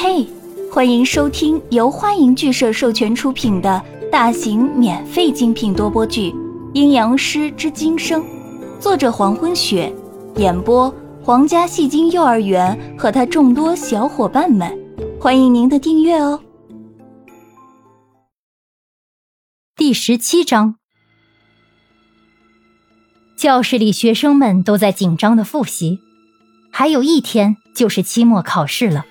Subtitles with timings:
[0.00, 0.24] 嘿，
[0.70, 6.30] 欢迎收听由欢迎剧社授权出品的大型免费精品多播剧
[6.72, 8.22] 《阴阳师之今生》，
[8.78, 9.92] 作者黄昏雪，
[10.36, 14.72] 演播皇家戏精幼儿园和他众多小伙伴们，
[15.20, 16.40] 欢迎您的订阅哦。
[19.74, 20.76] 第十七章，
[23.36, 25.98] 教室里学生们都在紧张的复习，
[26.70, 29.04] 还有一天就是期末考试了。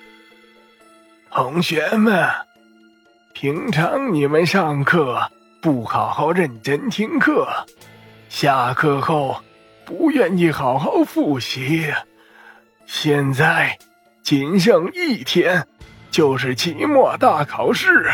[1.40, 2.28] 同学们，
[3.32, 5.22] 平常你们上课
[5.62, 7.46] 不好好认真听课，
[8.28, 9.36] 下课后
[9.84, 11.94] 不愿意好好复习。
[12.86, 13.78] 现在
[14.20, 15.64] 仅剩一天，
[16.10, 18.10] 就是期末大考试，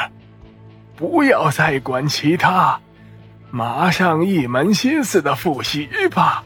[0.94, 2.78] 不要再管其他，
[3.50, 6.44] 马上一门心思的复习吧。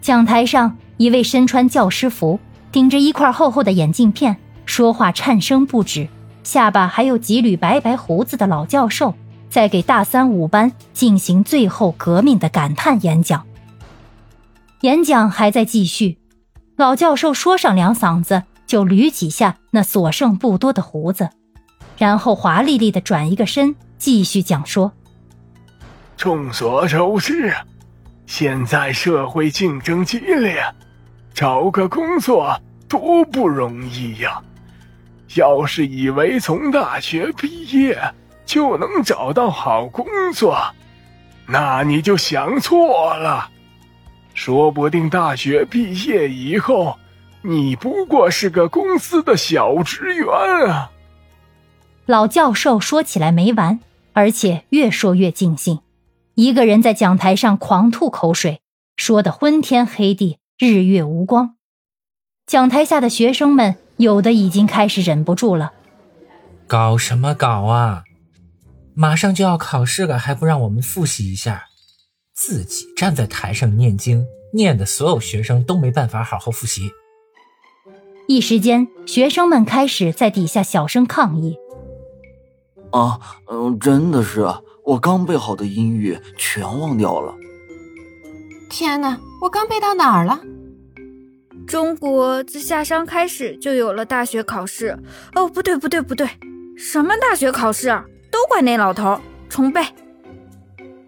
[0.00, 2.40] 讲台上，一位身穿教师服、
[2.72, 4.36] 顶着一块厚厚的眼镜片。
[4.68, 6.08] 说话颤声不止，
[6.44, 9.14] 下巴还有几缕白白胡子的老教授，
[9.48, 13.46] 在给大三五班进行最后革命的感叹演讲。
[14.82, 16.18] 演讲还在继续，
[16.76, 21.30] 老教授说上两嗓子，就捋几下那所剩不多的胡子，
[21.96, 24.92] 然后华丽丽的转一个身，继续讲说：
[26.14, 27.54] 众所周知，
[28.26, 30.62] 现在社会竞争激烈，
[31.32, 34.42] 找个工作多不容易呀。
[35.34, 37.98] 要是以为从大学毕业
[38.46, 40.58] 就能找到好工作，
[41.46, 43.50] 那你就想错了。
[44.34, 46.96] 说不定大学毕业以后，
[47.42, 50.28] 你不过是个公司的小职员
[50.70, 50.90] 啊！
[52.06, 53.80] 老教授说起来没完，
[54.12, 55.80] 而且越说越尽兴，
[56.34, 58.60] 一个人在讲台上狂吐口水，
[58.96, 61.56] 说的昏天黑地、日月无光。
[62.46, 63.76] 讲台下的学生们。
[63.98, 65.72] 有的已经开始忍不住了，
[66.66, 68.04] 搞什么搞啊！
[68.94, 71.64] 马上就要考试了，还不让我们复习一下？
[72.32, 76.92] 自己站在台上念经，念的所有学生都没办法好好复习。
[78.28, 81.56] 一时间，学生们开始在底下小声抗议
[82.92, 83.18] ：“啊，
[83.50, 84.46] 嗯，真的是，
[84.84, 87.34] 我刚背好的英语全忘掉了。
[88.70, 90.40] 天哪，我刚背到哪儿了？”
[91.68, 94.98] 中国自夏商开始就有了大学考试。
[95.34, 96.26] 哦，不对，不对，不对，
[96.78, 97.88] 什么大学考试？
[98.32, 99.20] 都怪那老头！
[99.50, 99.82] 重背。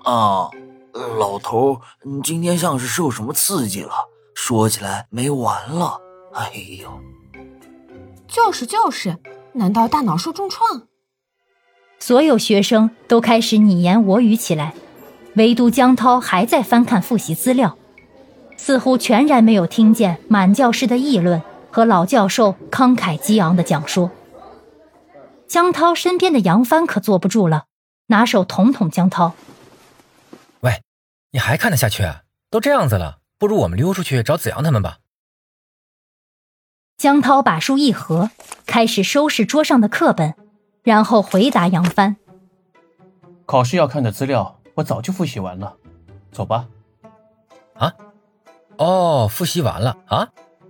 [0.05, 0.51] 啊，
[1.19, 3.91] 老头，你今天像是受什么刺激了？
[4.35, 5.99] 说起来没完了。
[6.35, 6.91] 哎呦，
[8.29, 9.17] 就是就是，
[9.55, 10.83] 难道大脑受重创？
[11.99, 14.75] 所有学生都开始你言我语起来，
[15.37, 17.79] 唯独江涛还在翻看复习资料。
[18.63, 24.11] 似乎全然没有听见满教室的议论和老教授慷慨激昂的讲说。
[25.49, 27.65] 江涛身边的杨帆可坐不住了，
[28.09, 29.33] 拿手捅捅江涛
[30.61, 30.83] ：“喂，
[31.31, 32.07] 你还看得下去？
[32.51, 34.99] 都这样子了，不如我们溜出去找子阳他们吧。”
[36.99, 38.31] 江涛把书一合，
[38.67, 40.35] 开始收拾桌上的课本，
[40.83, 42.17] 然后回答杨帆
[43.47, 45.79] ：“考试要看的资料我早就复习完了，
[46.31, 46.69] 走吧。”
[47.75, 47.91] 啊？
[48.81, 50.29] 哦，复习完了啊！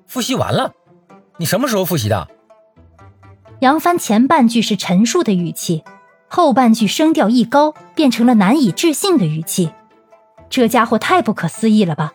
[0.09, 0.73] 复习完了，
[1.37, 2.27] 你什么时候复习的？
[3.61, 5.85] 杨帆前半句是陈述的语气，
[6.29, 9.73] 后半句声调一高，变成了难以置信的语气。
[10.49, 12.13] 这家伙太不可思议了吧！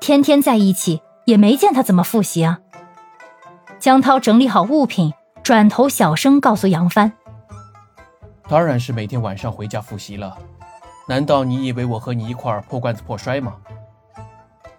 [0.00, 2.58] 天天在一起，也没见他怎么复习啊。
[3.78, 5.12] 江涛整理好物品，
[5.44, 7.12] 转头小声告诉杨帆
[8.48, 10.36] ：“当然是每天晚上回家复习了。
[11.06, 13.54] 难道你以为我和你一块破罐子破摔吗？”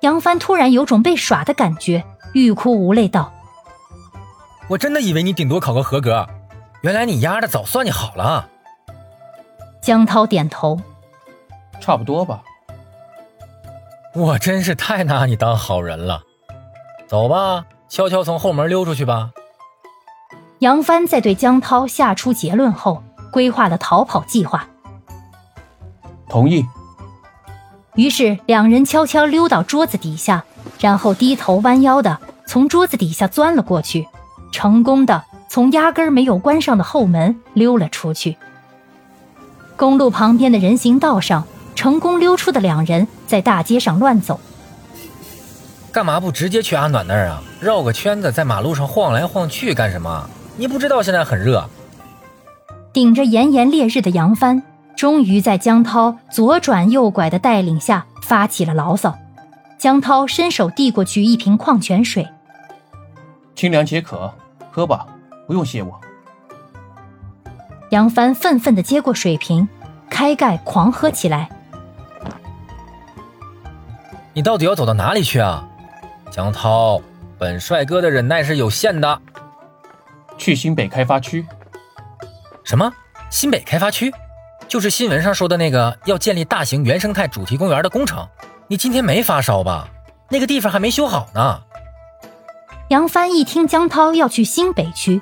[0.07, 3.34] 杨帆突然有种被耍的感觉，欲哭无泪道
[4.69, 6.25] ：“我真的以为你顶多考个合格，
[6.79, 8.47] 原来你丫的早算计好了。”
[9.84, 10.79] 江涛点头
[11.81, 12.41] ：“差不多吧。”
[14.16, 16.23] 我真是太拿你当好人了。
[17.06, 19.31] 走吧，悄悄从后门溜出去吧。
[20.59, 24.70] 杨帆在对江涛下出结论后，规划了逃跑计划。
[26.29, 26.66] 同意。
[27.97, 30.46] 于是两人悄悄溜到桌子底下，
[30.79, 34.08] 然后低头弯腰的从桌子底下钻了过去，
[34.52, 38.38] 成功的从压根儿没有关上的后门溜了出去。
[39.76, 44.40] 公路旁边的人行道上，成功溜出的两人在大街上乱走。
[45.91, 47.41] 干嘛不直接去阿暖那儿啊？
[47.59, 50.29] 绕个圈子在马路上晃来晃去干什么？
[50.55, 51.67] 你不知道现在很热。
[52.93, 54.61] 顶着炎炎烈日的杨帆。
[54.97, 59.16] 终于在江涛左转右拐的带领下发起了牢骚。
[59.78, 62.28] 江涛伸手递过去一瓶矿泉水，
[63.55, 64.34] 清凉解渴，
[64.72, 65.05] 喝吧。
[65.46, 66.02] 不用谢我。
[67.91, 69.70] 杨帆愤愤地接过水瓶，
[70.09, 71.47] 开盖狂喝起来。
[74.34, 75.66] 你到底要走到哪里去啊，
[76.32, 77.00] 江涛？
[77.38, 79.22] 本帅哥的忍耐是有限的。
[80.40, 81.46] 去新北开发区。
[82.64, 82.91] 什么？
[83.29, 84.11] 新北开发区？
[84.67, 88.28] 就是新闻上说的那个要建立大型原生态主题公园的工程。
[88.67, 89.87] 你今天没发烧吧？
[90.29, 91.61] 那个地方还没修好呢。
[92.90, 95.22] 杨帆一听江涛要去新北区，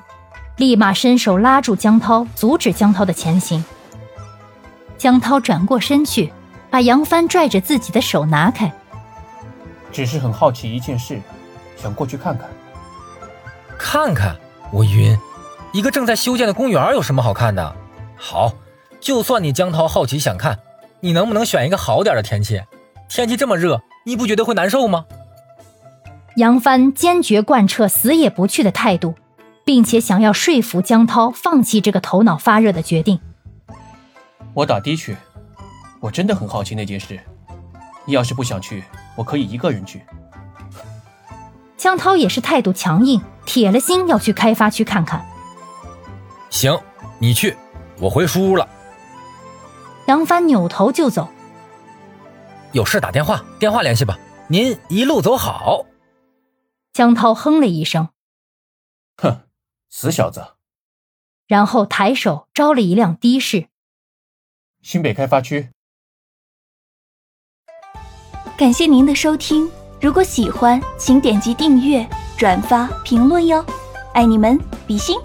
[0.56, 3.64] 立马伸手拉住江涛，阻止江涛的前行。
[4.98, 6.32] 江涛转过身去，
[6.70, 8.72] 把杨帆拽着自己的手拿开。
[9.92, 11.20] 只是很好奇一件事，
[11.76, 12.48] 想过去看看。
[13.78, 14.36] 看看？
[14.72, 15.16] 我晕！
[15.72, 17.76] 一个正在修建的公园有什么好看的？
[18.16, 18.52] 好，
[19.06, 20.58] 就算你江涛好奇想看，
[20.98, 22.60] 你能不能选一个好点的天气？
[23.08, 25.06] 天气这么热，你不觉得会难受吗？
[26.34, 29.14] 杨帆坚决贯彻死也不去的态度，
[29.64, 33.20] 并且想要说服江涛放弃这个头脑发热的决定。
[34.52, 35.16] 我打的去，
[36.00, 37.20] 我真的很好奇那件事。
[38.06, 38.82] 你要是不想去，
[39.14, 40.02] 我可以一个人去。
[41.76, 45.24] 江涛也是态度强硬，铁了心要去开发区看看。
[46.50, 46.76] 行，
[47.20, 47.56] 你去，
[48.00, 48.68] 我回书屋了。
[50.06, 51.28] 杨帆扭头就走。
[52.72, 54.18] 有事打电话，电话联系吧。
[54.48, 55.86] 您一路走好。
[56.92, 58.08] 江涛哼了一声，
[59.16, 59.42] 哼，
[59.90, 60.54] 死小子。
[61.46, 63.68] 然后抬手招了一辆的士。
[64.82, 65.70] 新北开发区。
[68.56, 69.70] 感谢您的收听，
[70.00, 72.08] 如果喜欢，请点击订阅、
[72.38, 73.64] 转发、评论哟，
[74.14, 75.18] 爱你们，比心。